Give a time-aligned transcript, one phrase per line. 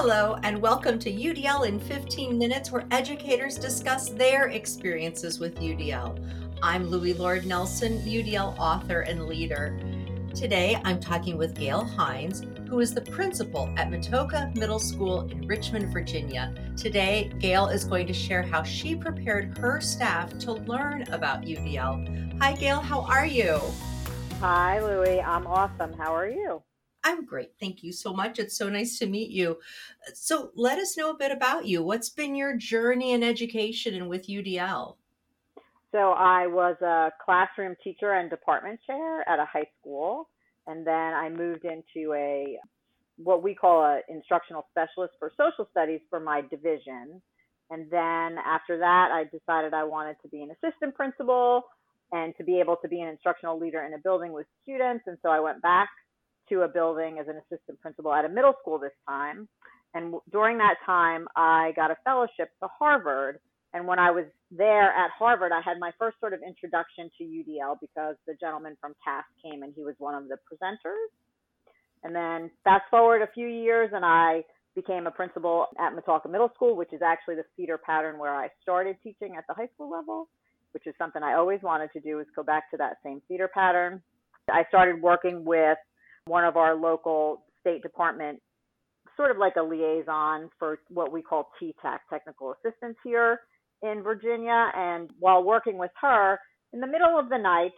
[0.00, 6.24] Hello, and welcome to UDL in 15 Minutes, where educators discuss their experiences with UDL.
[6.62, 9.76] I'm Loui Lord Nelson, UDL author and leader.
[10.36, 15.44] Today, I'm talking with Gayle Hines, who is the principal at Matoaca Middle School in
[15.48, 16.54] Richmond, Virginia.
[16.76, 22.38] Today, Gayle is going to share how she prepared her staff to learn about UDL.
[22.40, 23.58] Hi, Gayle, how are you?
[24.38, 25.26] Hi, Loui.
[25.26, 25.92] I'm awesome.
[25.92, 26.62] How are you?
[27.08, 27.52] I'm great.
[27.58, 28.38] Thank you so much.
[28.38, 29.56] It's so nice to meet you.
[30.12, 31.82] So, let us know a bit about you.
[31.82, 34.96] What's been your journey in education and with UDL?
[35.90, 40.28] So, I was a classroom teacher and department chair at a high school,
[40.66, 42.58] and then I moved into a
[43.16, 47.22] what we call an instructional specialist for social studies for my division.
[47.70, 51.62] And then after that, I decided I wanted to be an assistant principal
[52.12, 55.04] and to be able to be an instructional leader in a building with students.
[55.06, 55.88] And so I went back
[56.48, 59.48] to a building as an assistant principal at a middle school this time.
[59.94, 63.40] And during that time, I got a fellowship to Harvard.
[63.74, 67.24] And when I was there at Harvard, I had my first sort of introduction to
[67.24, 71.08] UDL because the gentleman from CAST came and he was one of the presenters.
[72.04, 76.50] And then fast forward a few years, and I became a principal at Matoaca Middle
[76.54, 79.90] School, which is actually the feeder pattern where I started teaching at the high school
[79.90, 80.28] level,
[80.72, 83.48] which is something I always wanted to do is go back to that same feeder
[83.48, 84.00] pattern.
[84.50, 85.78] I started working with
[86.28, 88.40] one of our local State Department,
[89.16, 93.40] sort of like a liaison for what we call TTAC, technical assistance here
[93.82, 94.70] in Virginia.
[94.74, 96.38] And while working with her,
[96.72, 97.72] in the middle of the night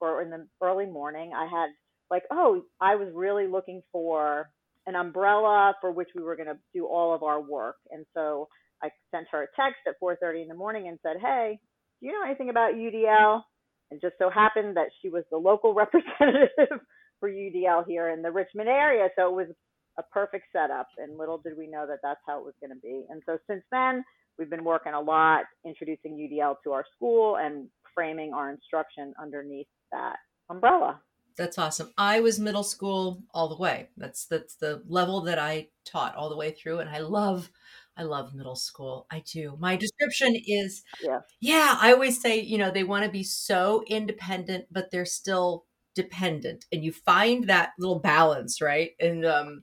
[0.00, 1.70] or in the early morning, I had
[2.10, 4.50] like, oh, I was really looking for
[4.86, 7.76] an umbrella for which we were going to do all of our work.
[7.90, 8.48] And so
[8.82, 11.60] I sent her a text at 4:30 in the morning and said, "Hey,
[12.00, 13.44] do you know anything about UDL?"
[13.90, 16.80] And just so happened that she was the local representative
[17.20, 19.08] for UDL here in the Richmond area.
[19.16, 19.54] So it was
[19.98, 20.88] a perfect setup.
[20.98, 23.04] And little did we know that that's how it was going to be.
[23.10, 24.02] And so since then,
[24.38, 29.66] we've been working a lot introducing UDL to our school and framing our instruction underneath
[29.92, 30.16] that
[30.48, 31.00] umbrella.
[31.36, 31.92] That's awesome.
[31.96, 33.88] I was middle school all the way.
[33.96, 37.50] That's that's the level that I taught all the way through and I love
[37.96, 39.06] I love middle school.
[39.10, 39.56] I do.
[39.58, 41.20] My description is yeah.
[41.40, 45.64] Yeah, I always say, you know, they want to be so independent but they're still
[45.94, 48.92] dependent and you find that little balance right?
[49.00, 49.62] And um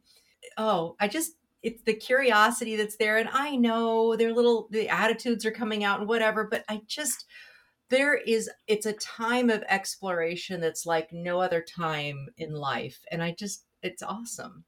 [0.58, 1.34] oh i just
[1.64, 6.00] it's the curiosity that's there and i know their little the attitudes are coming out
[6.00, 7.26] and whatever but i just
[7.90, 13.22] there is it's a time of exploration that's like no other time in life and
[13.22, 14.64] i just it's awesome.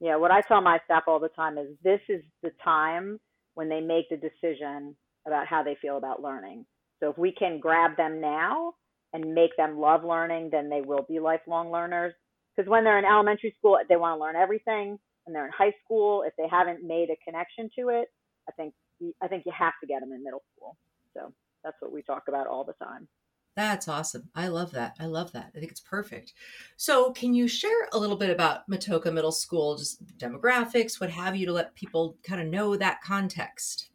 [0.00, 3.20] Yeah what i tell my staff all the time is this is the time
[3.54, 4.96] when they make the decision
[5.26, 6.66] about how they feel about learning.
[7.00, 8.74] So if we can grab them now
[9.14, 12.12] and make them love learning, then they will be lifelong learners.
[12.54, 14.98] Because when they're in elementary school, they want to learn everything.
[15.26, 18.08] and they're in high school, if they haven't made a connection to it,
[18.48, 18.74] I think
[19.22, 20.76] I think you have to get them in middle school.
[21.14, 21.32] So
[21.62, 23.08] that's what we talk about all the time.
[23.56, 24.28] That's awesome.
[24.34, 24.96] I love that.
[24.98, 25.52] I love that.
[25.54, 26.32] I think it's perfect.
[26.76, 31.36] So, can you share a little bit about Matoaca Middle School, just demographics, what have
[31.36, 33.90] you, to let people kind of know that context?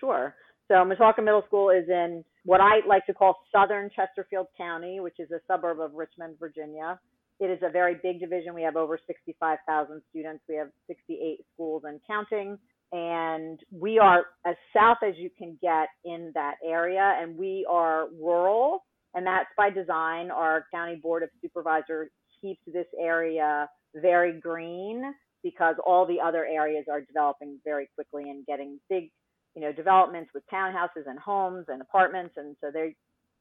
[0.00, 0.34] Sure.
[0.66, 5.16] So, Matoaca Middle School is in what I like to call southern Chesterfield County, which
[5.18, 6.98] is a suburb of Richmond, Virginia.
[7.40, 8.54] It is a very big division.
[8.54, 10.44] We have over 65,000 students.
[10.48, 12.58] We have 68 schools and counting.
[12.92, 17.16] And we are as south as you can get in that area.
[17.20, 18.84] And we are rural,
[19.14, 20.30] and that's by design.
[20.30, 25.02] Our county board of supervisors keeps this area very green
[25.42, 29.10] because all the other areas are developing very quickly and getting big
[29.54, 32.94] you know, developments with townhouses and homes and apartments, and so they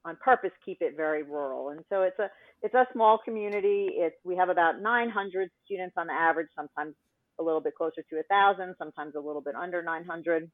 [0.05, 1.69] on purpose keep it very rural.
[1.69, 2.29] And so it's a
[2.61, 3.89] it's a small community.
[3.91, 6.95] It's we have about 900 students on the average, sometimes
[7.39, 10.49] a little bit closer to a thousand, sometimes a little bit under 900.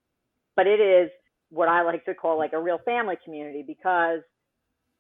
[0.56, 1.10] But it is
[1.50, 4.22] what I like to call like a real family community because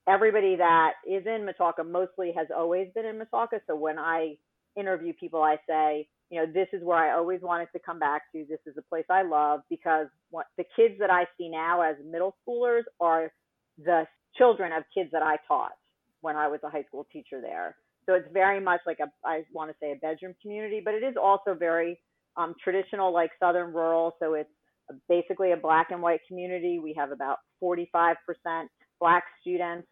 [0.07, 3.59] everybody that is in Matoaca mostly has always been in Matoaca.
[3.67, 4.35] So when I
[4.75, 8.23] interview people, I say, you know, this is where I always wanted to come back
[8.33, 8.45] to.
[8.47, 11.95] This is a place I love because what the kids that I see now as
[12.05, 13.31] middle schoolers are
[13.83, 14.05] the
[14.37, 15.71] children of kids that I taught
[16.21, 17.75] when I was a high school teacher there.
[18.05, 21.03] So it's very much like a, I want to say a bedroom community, but it
[21.03, 21.99] is also very
[22.37, 24.15] um, traditional, like Southern rural.
[24.19, 24.49] So it's
[25.07, 26.79] basically a black and white community.
[26.79, 28.15] We have about 45%
[28.99, 29.87] black students.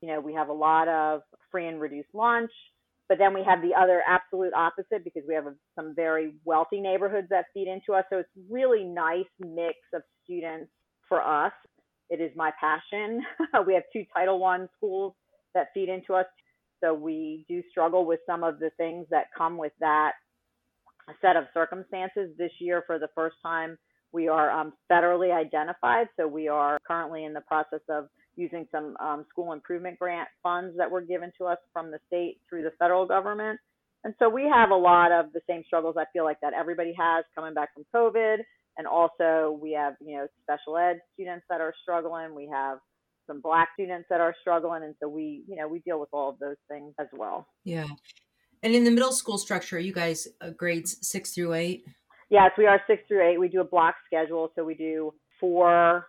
[0.00, 2.50] You know, we have a lot of free and reduced lunch.
[3.12, 5.44] But then we have the other absolute opposite because we have
[5.76, 8.06] some very wealthy neighborhoods that feed into us.
[8.08, 10.70] So it's really nice mix of students
[11.10, 11.52] for us.
[12.08, 13.20] It is my passion.
[13.66, 15.12] we have two Title One schools
[15.54, 16.24] that feed into us.
[16.82, 20.12] So we do struggle with some of the things that come with that
[21.20, 22.30] set of circumstances.
[22.38, 23.76] This year, for the first time,
[24.12, 26.06] we are um, federally identified.
[26.18, 30.76] So we are currently in the process of using some um, school improvement grant funds
[30.76, 33.58] that were given to us from the state through the federal government.
[34.04, 36.94] And so we have a lot of the same struggles I feel like that everybody
[36.98, 38.38] has coming back from COVID.
[38.78, 42.34] And also we have, you know, special ed students that are struggling.
[42.34, 42.78] We have
[43.26, 44.82] some black students that are struggling.
[44.82, 47.46] And so we, you know, we deal with all of those things as well.
[47.64, 47.86] Yeah.
[48.62, 51.84] And in the middle school structure, you guys uh, grades six through eight?
[52.30, 53.38] Yes, we are six through eight.
[53.38, 54.50] We do a block schedule.
[54.56, 56.06] So we do four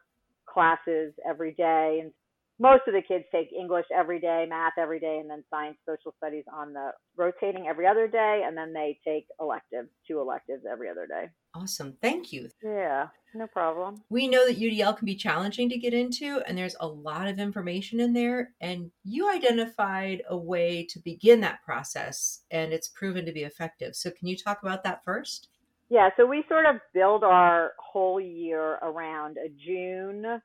[0.53, 1.99] classes every day.
[2.01, 2.11] And
[2.59, 6.13] most of the kids take English every day, math every day, and then science, social
[6.17, 8.43] studies on the rotating every other day.
[8.45, 11.29] And then they take electives, two electives every other day.
[11.55, 11.97] Awesome.
[12.01, 12.49] Thank you.
[12.63, 14.01] Yeah, no problem.
[14.09, 17.39] We know that UDL can be challenging to get into, and there's a lot of
[17.39, 18.51] information in there.
[18.61, 23.95] And you identified a way to begin that process, and it's proven to be effective.
[23.95, 25.49] So, can you talk about that first?
[25.89, 30.41] Yeah, so we sort of build our whole year around a June.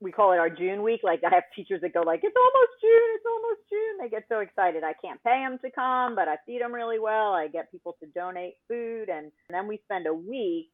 [0.00, 1.00] We call it our June week.
[1.02, 3.10] Like I have teachers that go like, "It's almost June.
[3.14, 4.84] It's almost June." They get so excited.
[4.84, 7.32] I can't pay them to come, but I feed them really well.
[7.32, 10.70] I get people to donate food, and, and then we spend a week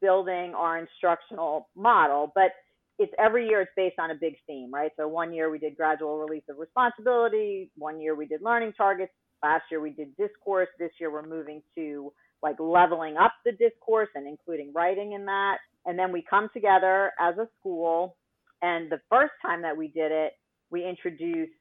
[0.00, 2.32] building our instructional model.
[2.34, 2.52] But
[2.98, 3.62] it's every year.
[3.62, 4.90] It's based on a big theme, right?
[4.96, 7.70] So one year we did gradual release of responsibility.
[7.76, 9.12] One year we did learning targets.
[9.42, 10.68] Last year we did discourse.
[10.78, 15.58] This year we're moving to like leveling up the discourse and including writing in that.
[15.86, 18.16] And then we come together as a school.
[18.62, 20.32] And the first time that we did it,
[20.70, 21.52] we introduced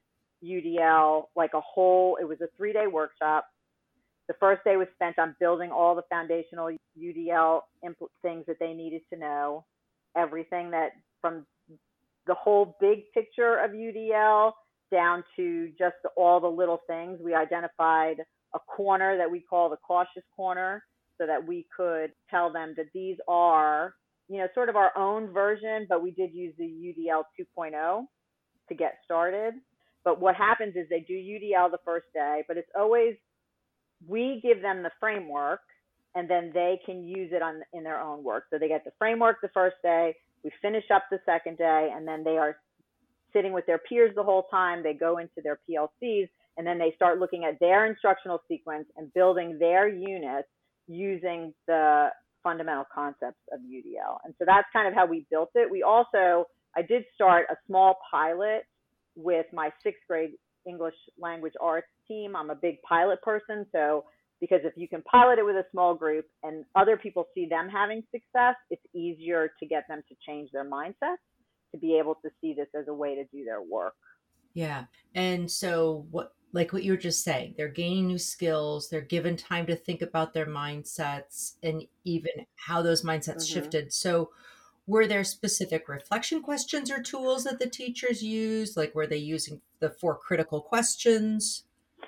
[0.44, 3.46] UDL like a whole, it was a three day workshop.
[4.28, 8.74] The first day was spent on building all the foundational UDL impl- things that they
[8.74, 9.66] needed to know,
[10.16, 11.46] everything that from
[12.28, 14.54] the whole big picture of UDL
[14.92, 17.20] down to just all the little things.
[17.24, 18.18] We identified
[18.54, 20.84] a corner that we call the cautious corner
[21.18, 23.96] so that we could tell them that these are,
[24.28, 28.04] you know, sort of our own version, but we did use the UDL 2.0
[28.70, 29.54] to get started.
[30.04, 33.16] But what happens is they do UDL the first day, but it's always
[34.08, 35.62] we give them the framework
[36.16, 38.46] and then they can use it on in their own work.
[38.50, 42.08] So they get the framework the first day, we finish up the second day, and
[42.08, 42.58] then they are
[43.34, 44.84] sitting with their peers the whole time.
[44.84, 49.14] They go into their PLCs and then they start looking at their instructional sequence and
[49.14, 50.48] building their units
[50.88, 52.10] using the
[52.44, 54.18] fundamental concepts of UDL.
[54.26, 55.70] And so that's kind of how we built it.
[55.70, 56.46] We also,
[56.76, 58.64] I did start a small pilot
[59.16, 60.32] with my sixth grade
[60.68, 62.36] English language arts team.
[62.36, 63.66] I'm a big pilot person.
[63.72, 64.06] So,
[64.40, 67.70] because if you can pilot it with a small group and other people see them
[67.70, 71.18] having success, it's easier to get them to change their mindset
[71.72, 73.96] to be able to see this as a way to do their work.
[74.54, 74.86] Yeah.
[75.16, 79.38] And so, what like what you were just saying, they're gaining new skills, they're given
[79.38, 83.54] time to think about their mindsets and even how those mindsets mm-hmm.
[83.54, 83.94] shifted.
[83.94, 84.32] So,
[84.88, 88.76] were there specific reflection questions or tools that the teachers used?
[88.76, 91.64] Like, were they using the four critical questions?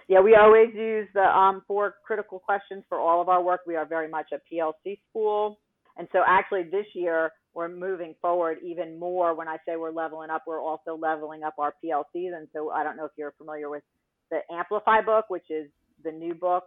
[0.08, 3.62] Yeah, we always use the um, four critical questions for all of our work.
[3.66, 5.60] We are very much a PLC school.
[5.98, 9.36] And so, actually, this year, we're moving forward even more.
[9.36, 12.36] When I say we're leveling up, we're also leveling up our PLCs.
[12.36, 13.84] And so, I don't know if you're familiar with
[14.32, 15.68] the Amplify book, which is
[16.04, 16.66] the new book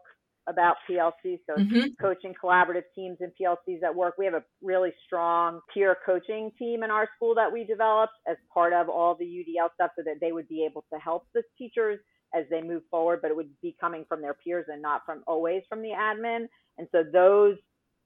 [0.48, 1.40] about PLC.
[1.46, 1.88] So mm-hmm.
[2.00, 4.14] coaching collaborative teams and PLCs at work.
[4.18, 8.36] We have a really strong peer coaching team in our school that we developed as
[8.52, 11.42] part of all the UDL stuff so that they would be able to help the
[11.58, 11.98] teachers
[12.34, 15.22] as they move forward, but it would be coming from their peers and not from
[15.26, 16.46] always from the admin.
[16.78, 17.56] And so those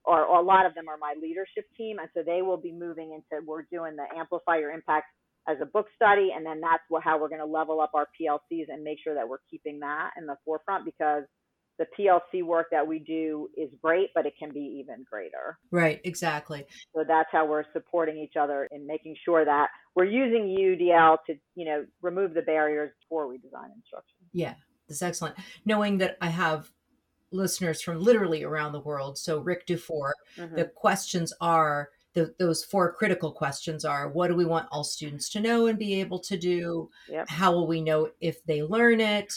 [0.07, 1.99] are a lot of them are my leadership team.
[1.99, 5.07] And so they will be moving into we're doing the Amplify Your Impact
[5.49, 8.07] as a book study, and then that's what, how we're going to level up our
[8.21, 11.25] PLCs and make sure that we're keeping that in the forefront because
[11.78, 15.59] the PLC work that we do is great, but it can be even greater.
[15.71, 16.66] Right, exactly.
[16.95, 21.35] So that's how we're supporting each other in making sure that we're using UDL to,
[21.54, 24.19] you know, remove the barriers before we design instruction.
[24.35, 24.54] Yeah,
[24.88, 25.37] that's excellent.
[25.64, 26.71] Knowing that I have
[27.32, 29.18] listeners from literally around the world.
[29.18, 30.54] So Rick Dufour, mm-hmm.
[30.54, 35.28] the questions are the, those four critical questions are what do we want all students
[35.30, 37.28] to know and be able to do yep.
[37.28, 39.32] how will we know if they learn it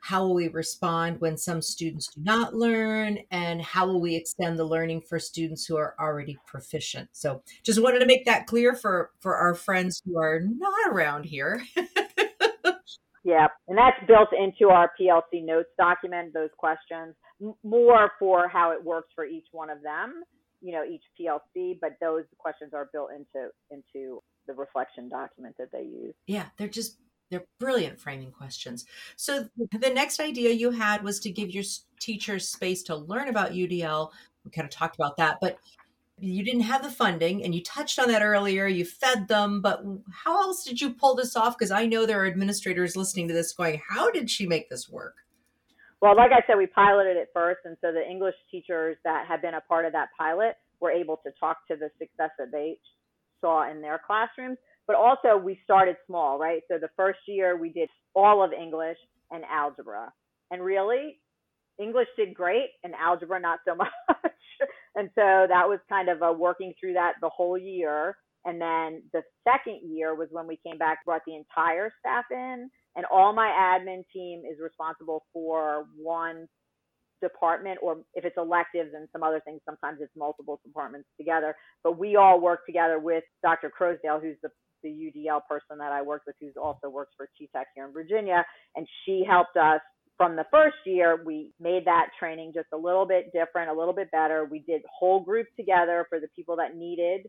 [0.00, 4.58] how will we respond when some students do not learn and how will we extend
[4.58, 8.74] the learning for students who are already proficient so just wanted to make that clear
[8.74, 11.62] for for our friends who are not around here
[13.24, 17.14] yeah and that's built into our plc notes document those questions
[17.62, 20.22] more for how it works for each one of them
[20.64, 25.70] you know each PLC, but those questions are built into into the reflection document that
[25.70, 26.14] they use.
[26.26, 26.96] Yeah, they're just
[27.30, 28.86] They're brilliant framing questions.
[29.16, 31.64] So the next idea you had was to give your
[32.00, 34.10] teachers space to learn about UDL.
[34.44, 35.58] We kind of talked about that, but
[36.18, 39.82] you didn't have the funding and you touched on that earlier you fed them but
[40.24, 41.58] how else did you pull this off?
[41.58, 44.88] Because i know there are administrators listening to this going how did she make this
[44.88, 45.16] work?
[46.00, 49.42] Well like i said we piloted it first and so the english teachers that had
[49.42, 52.78] been a part of that pilot were able to talk to the success that they
[53.40, 56.62] saw in their classrooms but also we started small right?
[56.68, 58.98] So the first year we did all of english
[59.32, 60.12] and algebra
[60.52, 61.18] and really
[61.80, 63.88] english did great and algebra not so much
[64.96, 68.16] and so that was kind of a working through that the whole year.
[68.44, 72.70] And then the second year was when we came back, brought the entire staff in,
[72.96, 76.46] and all my admin team is responsible for one
[77.22, 81.56] department, or if it's electives and some other things, sometimes it's multiple departments together.
[81.82, 83.70] But we all work together with Dr.
[83.70, 84.50] Crosdale, who's the
[84.82, 88.44] the UDL person that I worked with, who also works for TTAC here in Virginia,
[88.76, 89.80] and she helped us
[90.16, 93.94] from the first year, we made that training just a little bit different, a little
[93.94, 94.44] bit better.
[94.44, 97.22] We did whole group together for the people that needed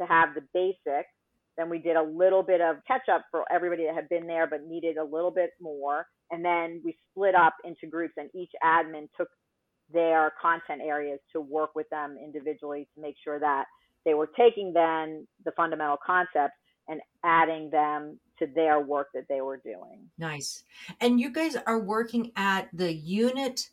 [0.00, 1.08] to have the basics.
[1.56, 4.46] Then we did a little bit of catch up for everybody that had been there
[4.46, 6.06] but needed a little bit more.
[6.30, 9.28] And then we split up into groups, and each admin took
[9.92, 13.64] their content areas to work with them individually to make sure that
[14.04, 16.56] they were taking then the fundamental concepts
[16.88, 20.08] and adding them to their work that they were doing.
[20.18, 20.64] Nice.
[21.00, 23.70] And you guys are working at the unit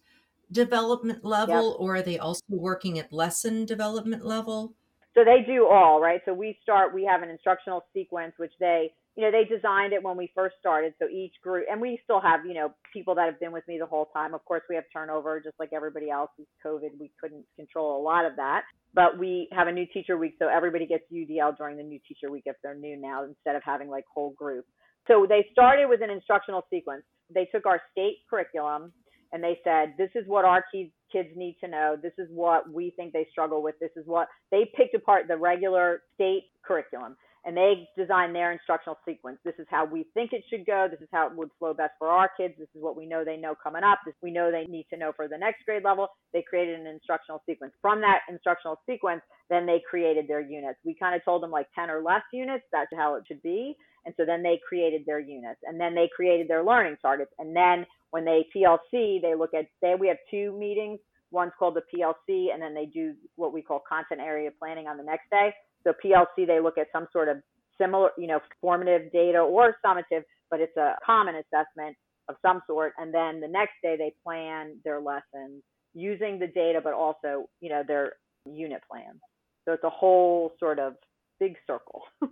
[0.52, 1.80] development level, yep.
[1.80, 4.74] or are they also working at lesson development level?
[5.20, 6.22] So they do all, right?
[6.24, 10.02] So we start, we have an instructional sequence, which they, you know, they designed it
[10.02, 10.94] when we first started.
[10.98, 13.78] So each group, and we still have, you know, people that have been with me
[13.78, 14.34] the whole time.
[14.34, 16.30] Of course, we have turnover just like everybody else.
[16.38, 20.18] With COVID, we couldn't control a lot of that but we have a new teacher
[20.18, 23.56] week, so everybody gets UDL during the new teacher week if they're new now, instead
[23.56, 24.66] of having like whole group.
[25.08, 27.04] So they started with an instructional sequence.
[27.34, 28.92] They took our state curriculum
[29.32, 31.98] and they said, this is what our kids kids need to know.
[32.02, 33.76] This is what we think they struggle with.
[33.80, 38.98] This is what they picked apart the regular state curriculum and they design their instructional
[39.06, 39.40] sequence.
[39.44, 40.88] This is how we think it should go.
[40.90, 42.56] This is how it would flow best for our kids.
[42.58, 44.00] This is what we know they know coming up.
[44.06, 46.08] This we know they need to know for the next grade level.
[46.34, 47.74] They created an instructional sequence.
[47.82, 50.80] From that instructional sequence, then they created their units.
[50.84, 52.66] We kind of told them like 10 or less units.
[52.72, 53.76] That's how it should be.
[54.06, 57.32] And so then they created their units and then they created their learning targets.
[57.38, 61.00] And then when they PLC, they look at, say we have two meetings.
[61.32, 64.98] One's called the PLC, and then they do what we call content area planning on
[64.98, 65.54] the next day.
[65.86, 67.38] So PLC, they look at some sort of
[67.80, 71.96] similar, you know, formative data or summative, but it's a common assessment
[72.28, 72.94] of some sort.
[72.98, 77.70] And then the next day they plan their lessons using the data, but also, you
[77.70, 78.14] know, their
[78.46, 79.20] unit plans.
[79.66, 80.94] So it's a whole sort of
[81.40, 82.04] big circle.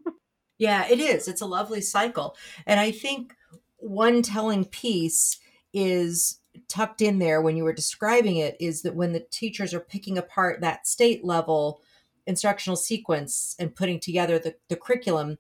[0.58, 1.28] yeah, it is.
[1.28, 2.36] It's a lovely cycle.
[2.66, 3.36] And I think
[3.78, 5.40] one telling piece
[5.74, 9.80] is tucked in there when you were describing it is that when the teachers are
[9.80, 11.82] picking apart that state level
[12.28, 15.38] instructional sequence and putting together the, the curriculum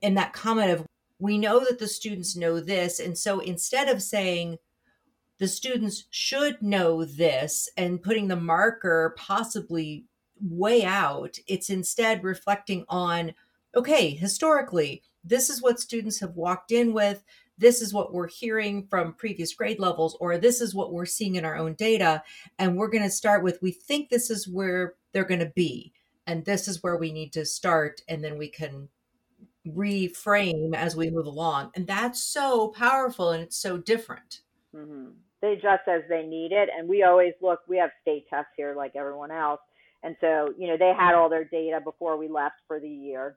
[0.00, 0.86] in that comment of
[1.18, 2.98] we know that the students know this.
[2.98, 4.56] And so instead of saying
[5.38, 10.06] the students should know this and putting the marker possibly
[10.42, 13.34] way out it's instead reflecting on
[13.76, 17.22] okay historically this is what students have walked in with.
[17.58, 21.36] This is what we're hearing from previous grade levels or this is what we're seeing
[21.36, 22.22] in our own data
[22.58, 25.92] and we're going to start with we think this is where they're going to be
[26.30, 28.88] and this is where we need to start and then we can
[29.66, 31.72] reframe as we move along.
[31.74, 34.42] And that's so powerful and it's so different.
[34.74, 35.08] Mm-hmm.
[35.42, 38.76] they adjust as they need it and we always look we have state tests here
[38.76, 39.58] like everyone else.
[40.04, 43.36] And so you know they had all their data before we left for the year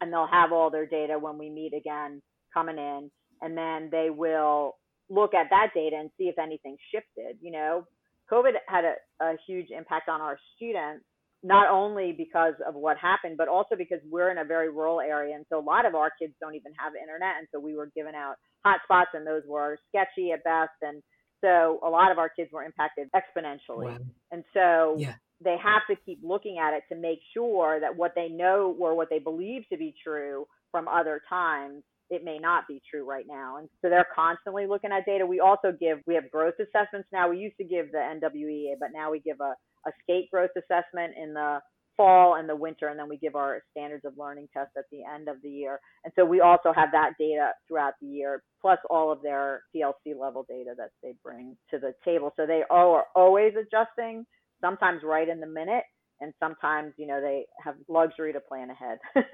[0.00, 2.22] and they'll have all their data when we meet again
[2.54, 3.10] coming in.
[3.42, 4.76] And then they will
[5.10, 7.84] look at that data and see if anything shifted you know.
[8.30, 11.04] Covid had a, a huge impact on our students
[11.42, 15.36] not only because of what happened, but also because we're in a very rural area.
[15.36, 17.38] And so a lot of our kids don't even have internet.
[17.38, 20.74] And so we were given out hotspots, and those were sketchy at best.
[20.82, 21.02] And
[21.40, 23.92] so a lot of our kids were impacted exponentially.
[23.92, 23.98] Wow.
[24.32, 25.14] And so yeah.
[25.42, 28.96] they have to keep looking at it to make sure that what they know or
[28.96, 33.26] what they believe to be true from other times it may not be true right
[33.28, 33.58] now.
[33.58, 35.26] And so they're constantly looking at data.
[35.26, 37.28] We also give, we have growth assessments now.
[37.28, 39.52] We used to give the NWEA, but now we give a
[39.86, 41.60] a skate growth assessment in the
[41.98, 45.00] fall and the winter, and then we give our standards of learning test at the
[45.04, 45.80] end of the year.
[46.04, 50.18] And so we also have that data throughout the year, plus all of their PLC
[50.18, 52.32] level data that they bring to the table.
[52.36, 54.24] So they are always adjusting,
[54.60, 55.84] sometimes right in the minute,
[56.20, 58.98] and sometimes, you know, they have luxury to plan ahead,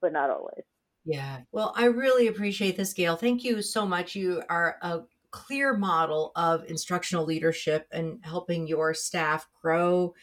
[0.00, 0.62] but not always.
[1.04, 1.40] Yeah.
[1.50, 3.16] Well, I really appreciate this, Gayle.
[3.16, 4.14] Thank you so much.
[4.14, 5.00] You are a
[5.32, 10.14] clear model of instructional leadership and helping your staff grow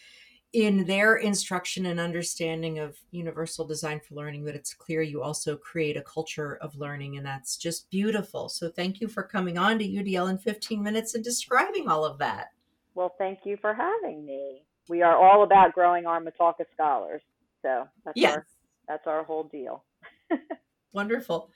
[0.53, 5.55] in their instruction and understanding of universal design for learning but it's clear you also
[5.55, 8.49] create a culture of learning and that's just beautiful.
[8.49, 12.17] So thank you for coming on to udl in 15 minutes and describing all of
[12.19, 12.47] that.
[12.95, 14.63] Well thank you for having me.
[14.87, 17.21] We are all about growing our Matoaca scholars
[17.61, 18.35] so that's yes.
[18.35, 18.45] our
[18.87, 19.83] that's our whole deal
[20.91, 21.51] Wonderful.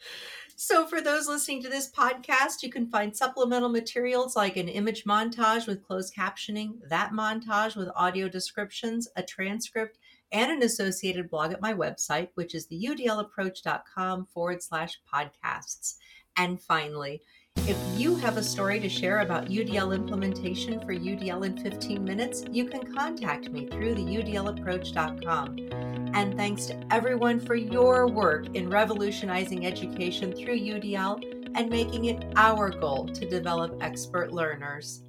[0.55, 5.03] So, for those listening to this podcast, you can find supplemental materials like an image
[5.03, 9.97] montage with closed captioning, that montage with audio descriptions, a transcript,
[10.31, 15.95] and an associated blog at my website, which is the udlapproach.com forward slash podcasts.
[16.37, 17.21] And finally,
[17.65, 22.43] if you have a story to share about UDL implementation for UDL in 15 minutes,
[22.51, 25.57] you can contact me through the udlapproach.com.
[26.13, 31.23] And thanks to everyone for your work in revolutionizing education through UDL
[31.55, 35.03] and making it our goal to develop expert learners.